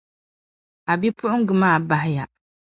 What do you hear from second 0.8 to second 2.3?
A bipuɣiŋga maa bahiya.